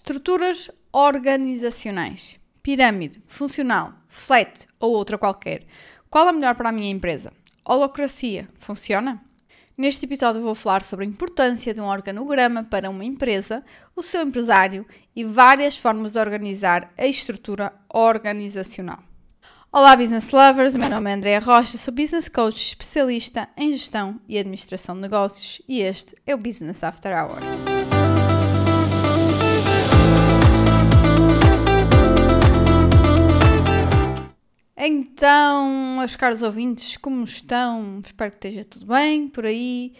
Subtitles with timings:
[0.00, 2.40] Estruturas organizacionais.
[2.62, 5.66] Pirâmide, funcional, flat ou outra qualquer.
[6.08, 7.30] Qual é melhor para a minha empresa?
[7.62, 9.22] Holocracia, funciona?
[9.76, 13.62] Neste episódio vou falar sobre a importância de um organograma para uma empresa,
[13.94, 19.00] o seu empresário e várias formas de organizar a estrutura organizacional.
[19.70, 20.74] Olá, business lovers!
[20.76, 25.60] Meu nome é Andréa Rocha, sou business coach especialista em gestão e administração de negócios
[25.68, 27.79] e este é o Business After Hours.
[35.20, 38.00] Então, meus caros ouvintes, como estão?
[38.02, 39.92] Espero que esteja tudo bem por aí.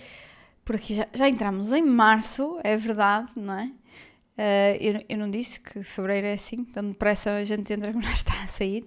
[0.65, 3.67] Por aqui já, já entramos em março, é verdade, não é?
[3.67, 8.05] Uh, eu, eu, não disse que fevereiro é assim, tão depressa a gente entra quando
[8.05, 8.87] já está a sair.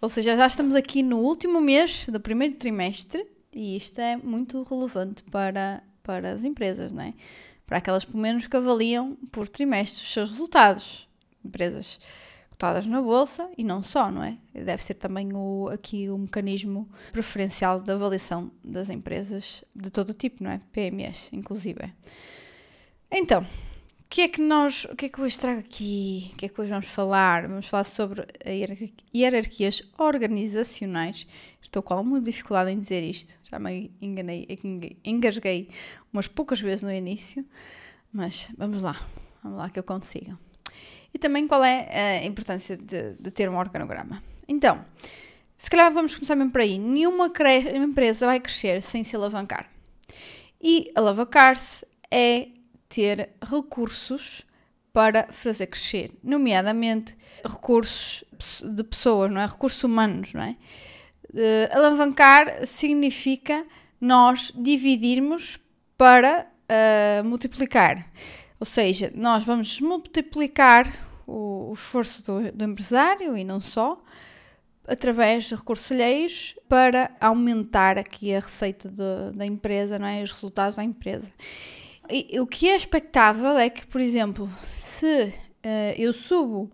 [0.00, 4.62] Ou seja, já estamos aqui no último mês do primeiro trimestre e isto é muito
[4.62, 7.12] relevante para, para as empresas, não é?
[7.66, 11.06] Para aquelas, pelo menos, que avaliam por trimestre os seus resultados.
[11.44, 12.00] Empresas
[12.56, 14.38] cotadas na bolsa e não só, não é?
[14.54, 20.14] Deve ser também o, aqui o mecanismo preferencial de avaliação das empresas de todo o
[20.14, 20.60] tipo, não é?
[20.72, 21.92] PMEs, inclusive.
[23.10, 26.30] Então, o que é que nós, o que é que hoje trago aqui?
[26.32, 27.46] O que é que hoje vamos falar?
[27.46, 28.26] Vamos falar sobre
[29.14, 31.26] hierarquias organizacionais.
[31.60, 33.38] Estou com alguma dificuldade em dizer isto.
[33.42, 34.46] Já me enganei,
[35.04, 35.68] engasguei
[36.10, 37.44] umas poucas vezes no início,
[38.10, 38.98] mas vamos lá,
[39.42, 40.45] vamos lá que eu consigo.
[41.16, 44.22] E também qual é a importância de, de ter um organograma.
[44.46, 44.84] Então,
[45.56, 46.78] se calhar vamos começar mesmo por aí.
[46.78, 47.32] Nenhuma
[47.72, 49.66] empresa vai crescer sem se alavancar.
[50.60, 52.48] E alavancar-se é
[52.86, 54.42] ter recursos
[54.92, 58.22] para fazer crescer, nomeadamente recursos
[58.62, 59.46] de pessoas, não é?
[59.46, 60.54] Recursos humanos, não é?
[61.30, 63.64] Uh, alavancar significa
[63.98, 65.58] nós dividirmos
[65.96, 68.06] para uh, multiplicar.
[68.58, 70.90] Ou seja, nós vamos multiplicar
[71.26, 74.00] o, o esforço do, do, empresário e não só,
[74.86, 80.22] através de recursos alheios para aumentar aqui a receita de, da empresa, não é?
[80.22, 81.30] os resultados da empresa.
[82.08, 86.70] E, o que é expectável é que, por exemplo, se uh, eu subo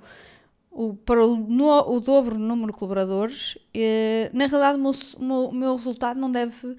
[0.71, 5.49] o, para o, no, o dobro do número de colaboradores, uh, na realidade o meu,
[5.49, 6.77] o meu, resultado não deve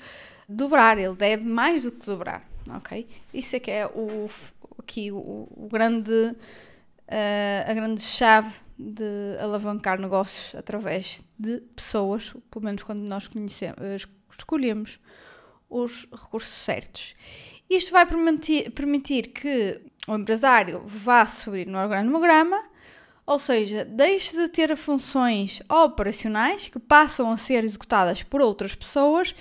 [0.48, 3.08] dobrar, ele deve mais do que dobrar, ok?
[3.34, 4.30] Isso é que é o,
[4.84, 6.36] aqui o, o grande, uh,
[7.70, 13.78] a grande chave de alavancar negócios através de pessoas, pelo menos quando nós conhecemos,
[14.38, 15.00] escolhemos
[15.70, 17.16] os recursos certos.
[17.70, 22.62] Isto vai permitir, permitir que o empresário vá subir no organograma,
[23.26, 29.34] ou seja, deixe de ter funções operacionais que passam a ser executadas por outras pessoas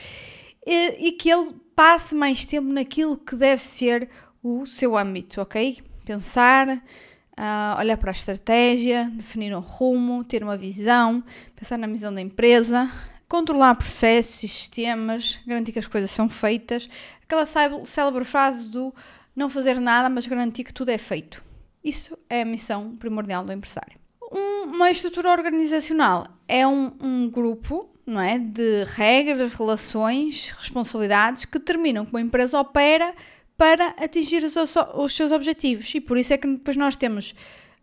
[0.65, 4.09] e, e que ele passe mais tempo naquilo que deve ser
[4.43, 5.79] o seu âmbito, ok?
[6.05, 11.23] Pensar, uh, olhar para a estratégia, definir um rumo, ter uma visão,
[11.55, 12.91] pensar na missão da empresa,
[13.29, 16.89] controlar processos e sistemas, garantir que as coisas são feitas,
[17.23, 18.95] aquela célebre frase do
[19.35, 21.43] não fazer nada, mas garantir que tudo é feito.
[21.83, 23.99] Isso é a missão primordial do empresário.
[24.31, 31.59] Um, uma estrutura organizacional é um, um, grupo não é, de regras, relações, responsabilidades que
[31.59, 33.15] determinam como a empresa opera
[33.63, 35.95] para atingir os, os seus objetivos.
[35.95, 37.33] E por isso é que depois nós temos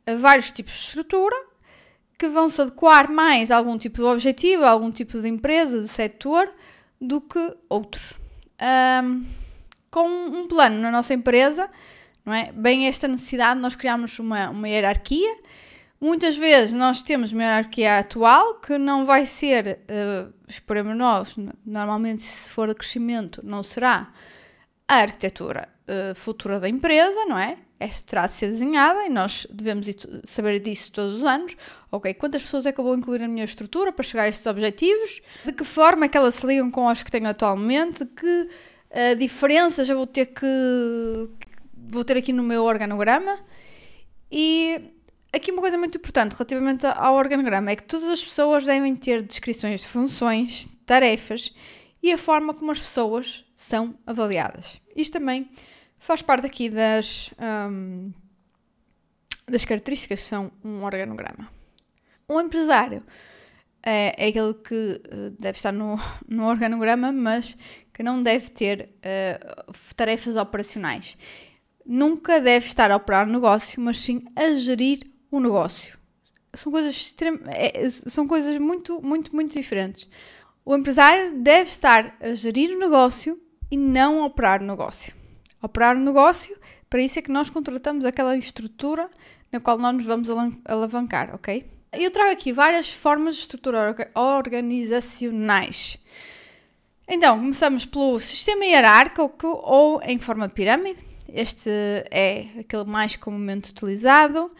[0.06, 1.36] eh, vários tipos de estrutura
[2.18, 5.80] que vão se adequar mais a algum tipo de objetivo, a algum tipo de empresa,
[5.80, 6.52] de setor,
[7.00, 8.12] do que outros.
[8.62, 9.26] Um,
[9.90, 11.70] com um plano na nossa empresa,
[12.26, 12.52] não é?
[12.52, 15.34] Bem esta necessidade, nós criamos uma, uma hierarquia.
[16.02, 22.22] Muitas vezes nós temos uma hierarquia atual que não vai ser, uh, esperemos nós, normalmente
[22.22, 24.12] se for de crescimento, não será
[24.90, 27.58] a arquitetura uh, futura da empresa, não é?
[27.80, 29.88] esta terá de ser desenhada e nós devemos
[30.26, 31.56] saber disso todos os anos.
[31.90, 34.46] Ok, quantas pessoas é que eu vou incluir na minha estrutura para chegar a estes
[34.46, 35.22] objetivos?
[35.46, 38.04] De que forma é que elas se ligam com as que tenho atualmente?
[38.04, 41.30] De que uh, diferenças eu vou ter que
[41.74, 43.40] vou ter aqui no meu organograma?
[44.30, 44.82] E
[45.32, 49.22] aqui uma coisa muito importante relativamente ao organograma é que todas as pessoas devem ter
[49.22, 51.54] descrições de funções, tarefas
[52.04, 54.82] e a forma como as pessoas são avaliadas.
[54.96, 55.52] Isto também
[56.00, 57.30] faz parte aqui das,
[57.70, 58.10] um,
[59.46, 61.52] das características que são um organograma.
[62.28, 63.04] Um empresário
[63.84, 67.58] é, é aquele que uh, deve estar no, no organograma, mas
[67.94, 71.18] que não deve ter uh, tarefas operacionais.
[71.86, 76.00] Nunca deve estar a operar o negócio, mas sim a gerir o negócio.
[76.54, 77.14] São coisas,
[77.48, 80.08] é, são coisas muito, muito, muito diferentes.
[80.64, 83.40] O empresário deve estar a gerir o negócio
[83.72, 85.20] e não operar o negócio
[85.62, 86.56] operar o negócio.
[86.90, 89.10] Para isso é que nós contratamos aquela estrutura
[89.52, 90.30] na qual nós nos vamos
[90.66, 91.66] alavancar, ok?
[91.94, 95.98] Eu trago aqui várias formas de estrutura organizacionais.
[97.08, 101.00] Então, começamos pelo sistema hierárquico ou em forma de pirâmide.
[101.28, 101.70] Este
[102.12, 104.52] é aquele mais comumente utilizado.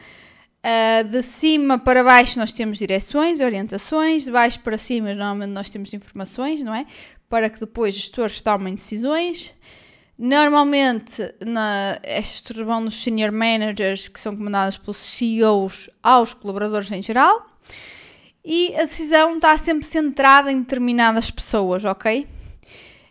[0.60, 5.70] Uh, de cima para baixo nós temos direções, orientações, de baixo para cima normalmente nós
[5.70, 6.86] temos informações, não é?
[7.30, 9.56] Para que depois os gestores tomem decisões.
[10.18, 17.02] Normalmente na, estas vão nos senior managers que são comandadas pelos CEOs aos colaboradores em
[17.02, 17.48] geral
[18.44, 22.28] e a decisão está sempre centrada em determinadas pessoas, ok?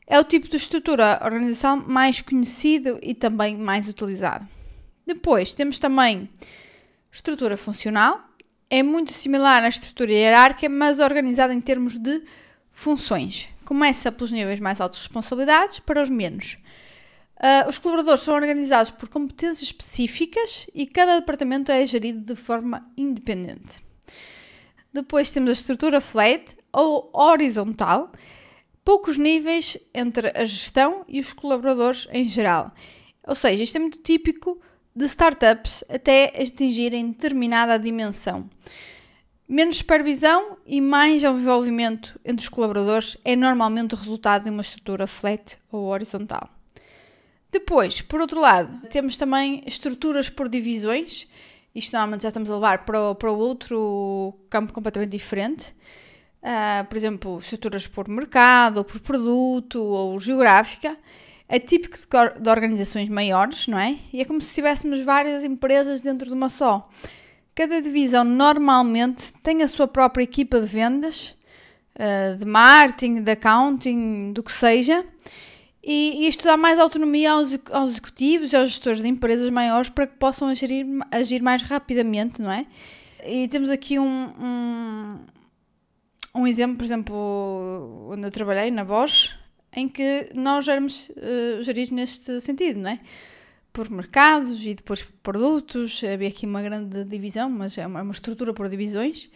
[0.06, 4.46] É o tipo de estrutura organizacional mais conhecido e também mais utilizado.
[5.06, 6.28] Depois temos também
[7.10, 8.20] Estrutura funcional
[8.70, 12.22] é muito similar à estrutura hierárquica, mas organizada em termos de
[12.70, 13.48] funções.
[13.68, 16.56] Começa pelos níveis mais altos de responsabilidades para os menos.
[17.36, 22.90] Uh, os colaboradores são organizados por competências específicas e cada departamento é gerido de forma
[22.96, 23.84] independente.
[24.90, 28.10] Depois temos a estrutura flat ou horizontal,
[28.82, 32.72] poucos níveis entre a gestão e os colaboradores em geral.
[33.26, 34.58] Ou seja, isto é muito típico
[34.96, 38.48] de startups até atingirem determinada dimensão.
[39.48, 45.06] Menos supervisão e mais envolvimento entre os colaboradores é normalmente o resultado de uma estrutura
[45.06, 46.50] flat ou horizontal.
[47.50, 51.26] Depois, por outro lado, temos também estruturas por divisões.
[51.74, 55.74] Isto normalmente já estamos a levar para, para outro campo completamente diferente.
[56.42, 60.94] Uh, por exemplo, estruturas por mercado, ou por produto, ou geográfica
[61.48, 61.96] é típico
[62.38, 63.96] de organizações maiores, não é?
[64.12, 66.86] E é como se tivéssemos várias empresas dentro de uma só.
[67.58, 71.36] Cada divisão normalmente tem a sua própria equipa de vendas,
[71.96, 75.04] eh, de marketing, de accounting, do que seja,
[75.82, 77.58] e, isto dá mais autonomia aos,
[77.88, 82.52] executivos e aos gestores de empresas maiores para que possam agir, agir mais rapidamente, não
[82.52, 82.64] é?
[83.26, 85.18] E temos aqui um, um,
[86.36, 89.34] um exemplo, por exemplo, onde eu trabalhei, na Bosch,
[89.74, 93.00] em que nós éramos uh, geridos neste sentido, não é?
[93.78, 98.02] Por mercados e depois por produtos, havia aqui uma grande divisão, mas é uma, é
[98.02, 99.26] uma estrutura por divisões,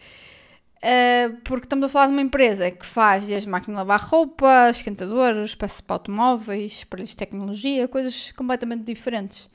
[0.83, 4.69] uh, porque estamos a falar de uma empresa que faz desde máquina de lavar roupa,
[4.69, 9.47] esquentadores, peças para automóveis, aparelhos de tecnologia, coisas completamente diferentes.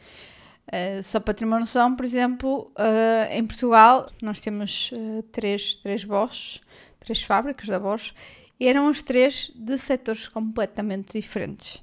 [0.68, 4.90] Uh, só para ter uma noção, por exemplo, uh, em Portugal nós temos
[5.30, 6.62] três, três Bosch,
[6.98, 8.14] três fábricas da Bosch
[8.58, 11.82] e eram as três de setores completamente diferentes.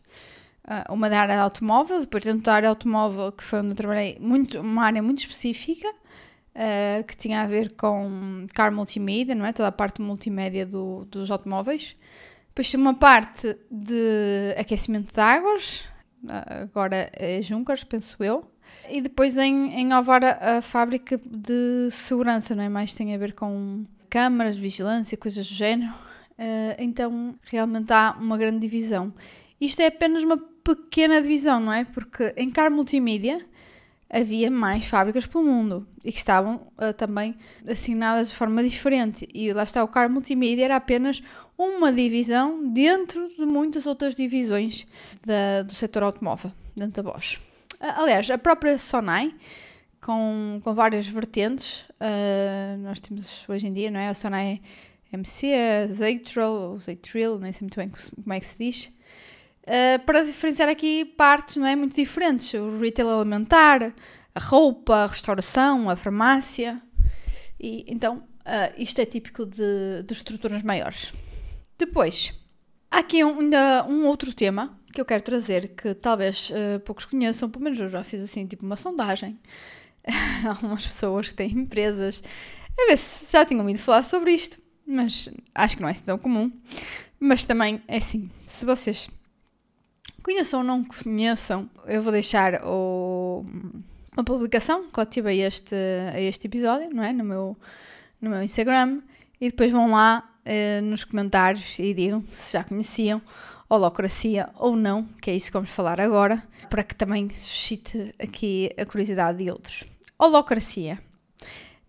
[0.66, 3.76] Uh, uma da área de automóvel, depois dentro da área automóvel, que foi onde eu
[3.76, 9.46] trabalhei, muito, uma área muito específica, uh, que tinha a ver com car multimédia, não
[9.46, 9.54] é?
[9.54, 11.96] Toda a parte multimédia do, dos automóveis.
[12.48, 15.84] Depois tinha uma parte de aquecimento de águas,
[16.24, 18.50] uh, agora é Junkers, penso eu.
[18.90, 22.70] E depois em, em a fábrica de segurança, não é?
[22.70, 25.92] Mais tem a ver com câmaras, vigilância, coisas do género.
[26.40, 29.14] Uh, então realmente há uma grande divisão.
[29.62, 31.86] Isto é apenas uma pequena divisão, não é?
[31.86, 33.46] Porque em car multimídia
[34.10, 37.36] havia mais fábricas pelo mundo e que estavam uh, também
[37.68, 39.28] assignadas de forma diferente.
[39.34, 41.22] E lá está, o car multimídia era apenas
[41.56, 44.88] uma divisão dentro de muitas outras divisões
[45.24, 47.38] da, do setor automóvel, dentro da Bosch.
[47.76, 49.34] Uh, aliás, a própria Sonai,
[50.02, 51.86] com, com várias vertentes,
[52.84, 54.10] nós temos hoje em dia, não é?
[54.10, 54.62] A Sonai
[55.12, 58.95] MC, a Zeitril, nem sei muito bem como é que se diz,
[59.68, 62.54] uh, para diferenciar aqui partes não é, muito diferentes.
[62.54, 63.94] O retail alimentar,
[64.34, 66.82] a roupa, a restauração, a farmácia.
[67.60, 71.14] E, então, uh, isto é típico de, de estruturas maiores.
[71.78, 72.34] Depois,
[72.90, 77.06] há aqui um, ainda um outro tema que eu quero trazer, que talvez uh, poucos
[77.06, 79.38] conheçam, pelo menos eu já fiz assim, tipo uma sondagem.
[80.48, 82.24] Algumas pessoas que têm empresas,
[82.80, 86.04] a ver se já tinham ouvido falar sobre isto mas acho que não é assim
[86.04, 86.52] tão comum.
[87.20, 89.10] Mas também é assim, se vocês
[90.26, 93.46] conheçam ou não conheçam, eu vou deixar o,
[94.18, 95.76] uma publicação relativa a este,
[96.12, 97.14] a este episódio, não é?
[97.14, 97.56] No meu,
[98.20, 99.04] no meu Instagram,
[99.40, 103.22] e depois vão lá eh, nos comentários e digam se já conheciam
[103.70, 108.72] holocracia ou não, que é isso que vamos falar agora, para que também suscite aqui
[108.80, 109.84] a curiosidade de outros.
[110.18, 110.98] Holocracia.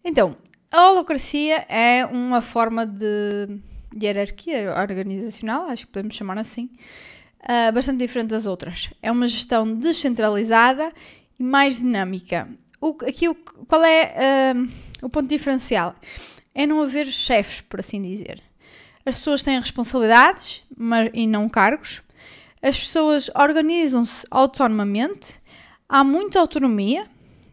[0.04, 0.36] Então,
[0.70, 3.60] a holocracia é uma forma de,
[3.98, 6.68] hierarquia organizacional, acho que podemos chamar assim,
[7.46, 8.90] uh, bastante diferente das outras.
[9.00, 10.92] É uma gestão descentralizada
[11.38, 12.48] e mais dinâmica.
[12.80, 14.68] O, aqui, o, qual é uh,
[15.06, 15.94] o ponto diferencial?
[16.54, 18.42] É não haver chefes, por assim dizer.
[19.04, 22.02] As pessoas têm responsabilidades mas, e não cargos.
[22.60, 25.40] As pessoas organizam-se autonomamente.
[25.88, 27.06] Há muita autonomia,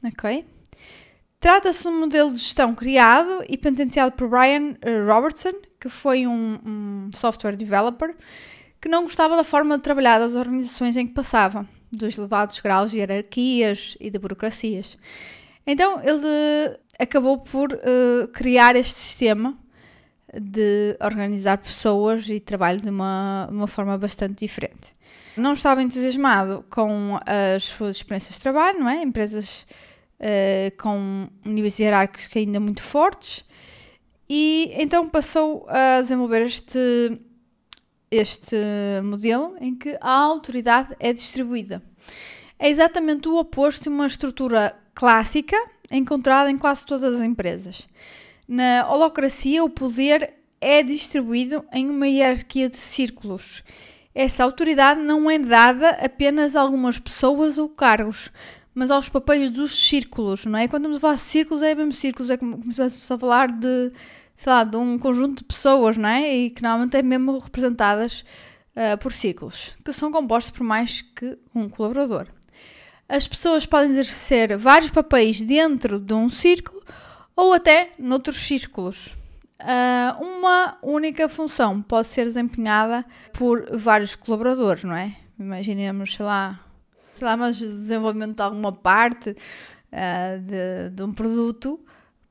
[0.03, 0.45] ok?
[1.39, 6.25] Trata-se de um modelo de gestão criado e patenteado por Brian eh, Robertson, que foi
[6.25, 8.15] um, um, software developer
[8.83, 12.91] que não gostava da forma de trabalhar das organizações em que passava, dos elevados graus
[12.91, 14.97] de hierarquias e de burocracias.
[15.65, 19.57] Então ele acabou por uh, criar este sistema
[20.33, 24.91] de organizar pessoas e trabalho de uma, uma forma bastante diferente.
[25.37, 29.01] Não estava entusiasmado com as suas experiências de trabalho, não é?
[29.01, 29.65] Empresas
[30.19, 33.45] uh, com níveis hierárquicos ainda muito fortes,
[34.27, 37.17] e então passou a desenvolver este,
[38.13, 38.55] este
[39.03, 41.81] modelo em que a autoridade é distribuída.
[42.59, 45.57] É exatamente o oposto de uma estrutura clássica
[45.91, 47.87] encontrada em quase todas as empresas.
[48.47, 53.63] Na holocracia, o poder é distribuído em uma hierarquia de círculos.
[54.13, 58.29] Essa autoridade não é dada apenas a algumas pessoas ou cargos,
[58.73, 60.67] mas aos papéis dos círculos, não é?
[60.67, 63.51] Quando estamos a falar de círculos, é mesmo círculos, é como, se estivéssemos a falar
[63.51, 63.91] de,
[64.35, 66.33] sei lá, de um conjunto de pessoas, não é?
[66.33, 68.23] E que normalmente é mesmo representadas
[68.75, 72.27] uh, por círculos, que são compostos por mais que um colaborador.
[73.07, 76.81] As pessoas podem exercer vários papéis dentro de um círculo
[77.35, 79.15] ou até noutros círculos.
[79.61, 85.15] Uh, uma única função pode ser desempenhada por vários colaboradores, não é?
[85.39, 86.59] Imaginemos, sei lá,
[87.13, 91.79] sei lá, mas desenvolvimento de alguma parte uh, de, de, um produto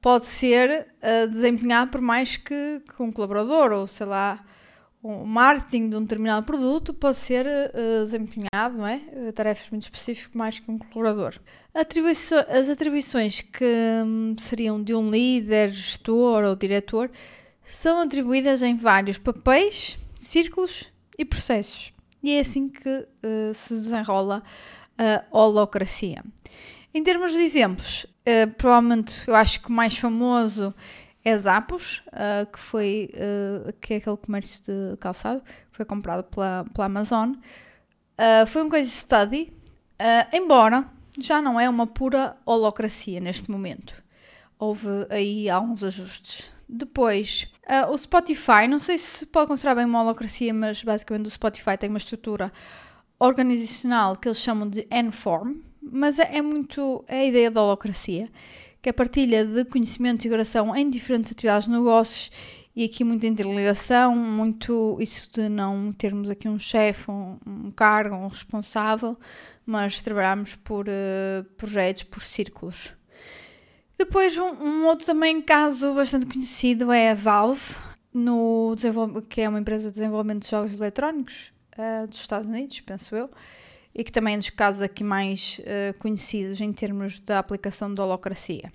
[0.02, 4.44] pode ser uh, desempenhado por mais que, que, um colaborador, ou sei lá,
[5.00, 9.00] o marketing de um determinado produto pode ser uh, desempenhado, não é?
[9.32, 11.40] Tarefas muito específicas mais que um colaborador.
[11.73, 13.64] As atribuições que
[14.04, 17.09] um, seriam de um líder, gestor ou diretor
[17.62, 21.92] são atribuídas em vários papéis, círculos e processos.
[22.21, 24.42] E é assim que uh, se desenrola
[24.99, 26.23] a holocracia.
[26.94, 30.75] Em termos de exemplos, uh, provavelmente eu acho que o mais famoso
[31.25, 36.64] é Zappos, uh, que foi uh, que é aquele comércio de calçado foi comprado pela,
[36.75, 37.33] pela Amazon.
[38.47, 39.50] foi um case study,
[40.33, 40.87] embora
[41.19, 43.95] já não é uma pura holocracia neste momento.
[44.59, 46.52] Houve aí alguns ajustes.
[46.69, 47.49] Depois,
[47.91, 51.88] o Spotify, não sei se pode considerar bem uma holocracia, mas basicamente o Spotify tem
[51.88, 52.52] uma estrutura
[53.19, 58.30] organizacional que eles chamam de N-Form, mas é, é muito é a ideia da holocracia,
[58.80, 62.30] que é a partilha de conhecimento e integração em diferentes atividades de negócios
[62.74, 68.16] e aqui muita interligação, muito isso de não termos aqui um chefe, um, um, cargo,
[68.16, 69.18] um responsável,
[69.66, 72.94] mas trabalhamos por uh, projetos, por círculos.
[73.98, 77.76] Depois, um, um, outro também caso bastante conhecido é a Valve,
[78.12, 78.74] no
[79.28, 83.30] que é uma empresa de desenvolvimento de jogos eletrónicos, uh, dos Estados Unidos, penso eu,
[83.94, 88.04] e que também é dos casos aqui mais uh, conhecidos em termos da aplicação da
[88.04, 88.72] holocracia.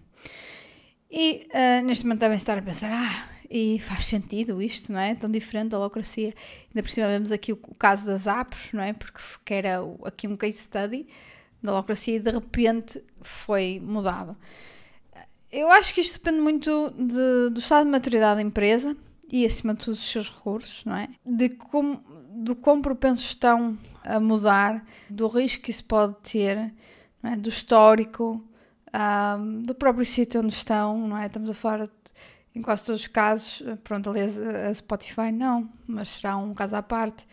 [1.09, 5.15] E uh, neste momento devem estar a pensar, ah, e faz sentido isto, não é?
[5.15, 6.33] Tão diferente da holocracia.
[6.67, 8.93] Ainda por cima vemos aqui o, o caso das apps, não é?
[8.93, 11.07] Porque que era o, aqui um case study
[11.61, 14.35] da holocracia e de repente foi mudado.
[15.51, 18.95] Eu acho que isto depende muito de, do estado de maturidade da empresa
[19.31, 21.09] e acima de tudo dos seus recursos, não é?
[21.25, 26.73] De como do quão propensos estão a mudar, do risco que isso pode ter,
[27.23, 27.35] é?
[27.35, 28.43] do histórico,
[28.93, 31.25] um, do próprio sítio onde estão, não é?
[31.25, 31.89] Estamos a falar
[32.55, 36.81] em quase todos os casos, pronto, aliás, a Spotify não, mas será um caso à
[36.81, 37.27] parte,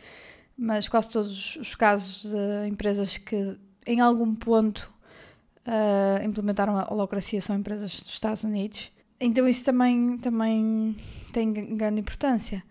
[0.58, 4.90] mas quase todos os casos de empresas que em algum ponto
[5.66, 8.92] uh, implementaram a holocracia são empresas dos Estados Unidos.
[9.20, 10.96] Então isso também, também
[11.32, 12.62] tem grande importância.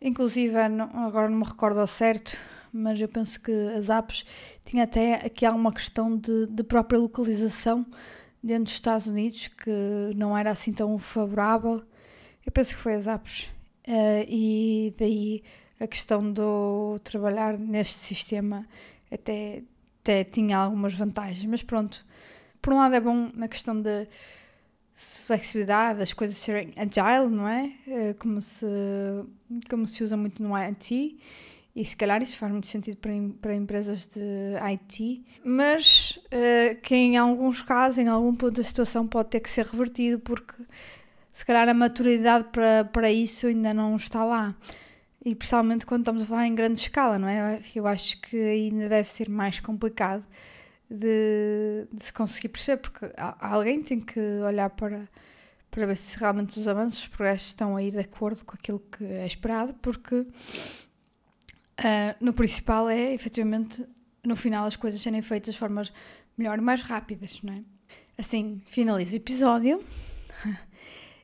[0.00, 2.36] Inclusive, agora não me recordo ao certo,
[2.72, 4.24] mas eu penso que as apps
[4.64, 7.86] tinha até aqui alguma questão de, de própria localização
[8.42, 9.70] dentro dos Estados Unidos que
[10.16, 11.82] não era assim tão favorável.
[12.44, 13.48] Eu penso que foi as apps.
[13.86, 15.42] Uh, e daí
[15.78, 18.66] a questão do trabalhar neste sistema
[19.10, 19.62] até,
[20.02, 21.44] até tinha algumas vantagens.
[21.46, 22.04] Mas pronto,
[22.60, 24.06] por um lado é bom na questão de
[24.92, 27.72] flexibilidade, as coisas serem agile, não é?
[27.86, 28.66] Eh, como se,
[29.68, 31.18] como se usa muito no IT
[31.74, 34.20] e se calhar isso faz muito sentido para, para empresas de
[34.72, 39.48] IT, mas uh, que em alguns casos, em algum ponto da situação, pode ter que
[39.48, 40.54] ser revertido porque
[41.32, 44.54] se calhar a maturidade para, para isso ainda não está lá.
[45.24, 47.60] E principalmente quando estamos a falar em grande escala, não é?
[47.74, 50.24] Eu acho que ainda deve ser mais complicado
[50.90, 53.06] de, de se conseguir perceber, porque
[53.38, 55.08] alguém tem que olhar para,
[55.70, 58.80] para ver se realmente os avanços, os progressos estão a ir de acordo com aquilo
[58.80, 60.26] que é esperado, porque
[61.80, 63.84] uh, no principal é efetivamente
[64.24, 65.92] no final as coisas serem feitas de formas
[66.36, 67.62] melhor e mais rápidas, não é?
[68.20, 69.82] assim finalizo o episódio.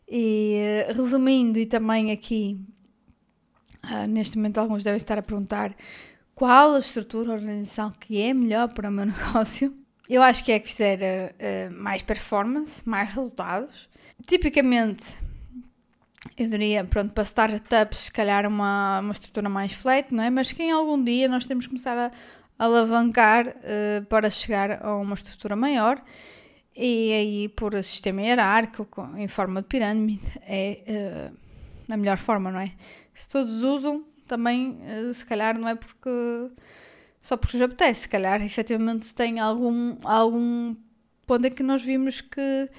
[0.08, 2.60] E resumindo, e também aqui,
[3.90, 5.74] uh, neste momento, alguns devem estar a perguntar
[6.32, 9.76] qual a estrutura organizacional que é melhor para o meu negócio.
[10.08, 13.88] Eu acho que é que fizer uh, mais performance, mais resultados.
[14.24, 15.18] Tipicamente,
[16.36, 20.30] eu diria, pronto, para startups, se calhar uma, uma estrutura mais flat, não é?
[20.30, 22.10] Mas que em algum dia nós temos que começar a
[22.58, 26.02] alavancar uh, para chegar a uma estrutura maior.
[26.74, 32.60] E aí, por sistema hierárquico, em forma de pirâmide, é uh, a melhor forma, não
[32.60, 32.72] é?
[33.14, 36.10] Se todos usam, também, uh, se calhar, não é porque
[37.26, 40.76] só porque nos apetece, se calhar, efetivamente, tem algum, algum
[41.26, 42.70] ponto em que nós vimos que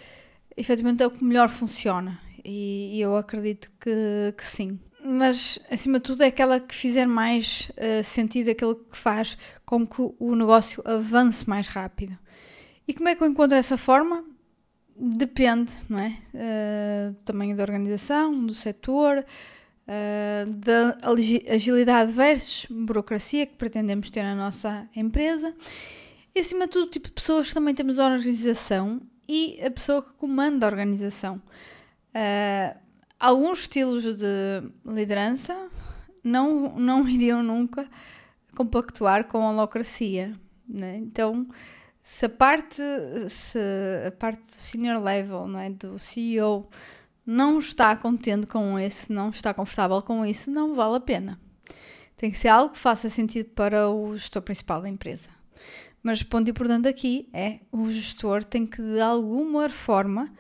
[0.56, 2.18] efetivamente é o que melhor funciona.
[2.48, 7.06] E, e eu acredito que, que sim mas acima de tudo é aquela que fizer
[7.06, 12.18] mais uh, sentido, aquele que faz com que o negócio avance mais rápido.
[12.86, 14.26] E como é que eu encontro essa forma?
[14.98, 16.18] Depende, não é?
[16.34, 19.24] Uh, do tamanho da organização, do setor,
[19.88, 20.98] uh, da
[21.54, 25.54] agilidade versus burocracia que pretendemos ter na nossa empresa.
[26.36, 29.72] E acima de tudo, o tipo de pessoas que também temos a organização e a
[29.72, 31.42] pessoa que comanda a organização.
[32.18, 32.76] Uh,
[33.20, 35.70] alguns estilos de liderança
[36.24, 37.88] não, não iriam nunca
[38.56, 40.34] compactuar com a holocracia.
[40.68, 40.98] Né?
[40.98, 41.48] Então,
[42.02, 42.82] se a parte,
[43.30, 43.60] se
[44.08, 46.68] a parte do senior level, não é, do CEO,
[47.24, 51.40] não está contente com isso, não está confortável com isso, não vale a pena.
[52.16, 55.30] Tem que ser algo que faça sentido para o gestor principal da empresa.
[56.02, 60.34] Mas o ponto importante aqui é o gestor tem que, de alguma forma,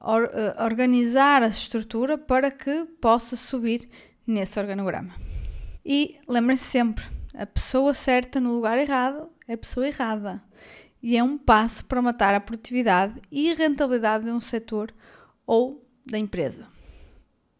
[0.00, 3.88] or, uh, organizar a estrutura para que possa subir
[4.26, 5.14] nesse organograma.
[5.84, 10.42] E lembrem-se sempre, a pessoa certa no lugar errado é a pessoa errada
[11.02, 14.92] e é um passo para matar a produtividade e a rentabilidade de um setor
[15.46, 16.66] ou da empresa.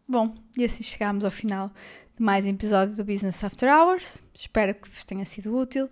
[0.07, 1.73] Bom, e assim chegamos ao final
[2.17, 4.23] de mais um episódio do Business After Hours.
[4.35, 5.89] Espero que vos tenha sido útil.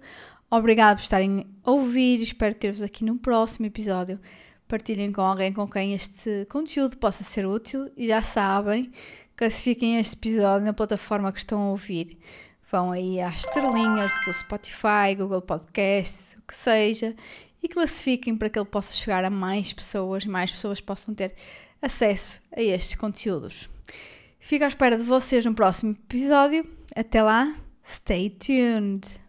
[0.51, 2.21] Obrigado por estarem a ouvir.
[2.23, 4.21] Espero ter-vos aqui no próximo episódio.
[4.69, 8.91] Partilhem com alguém com quem este conteúdo possa ser útil e já sabem,
[9.37, 12.19] classifiquem este episódio na plataforma que estão a ouvir.
[12.71, 17.15] Vão aí às estrelinhas do Spotify, Google Podcasts, o que seja,
[17.63, 21.35] e classifiquem para que ele possa chegar a mais pessoas e mais pessoas possam ter
[21.81, 23.69] acesso a estes conteúdos.
[24.41, 26.67] Fico à espera de vocês no próximo episódio.
[26.95, 29.26] Até lá, stay tuned!